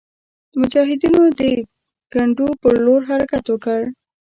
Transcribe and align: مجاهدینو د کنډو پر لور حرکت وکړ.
مجاهدینو 0.59 1.23
د 1.39 1.41
کنډو 2.13 2.47
پر 2.61 2.75
لور 2.85 3.01
حرکت 3.09 3.43
وکړ. 3.49 3.81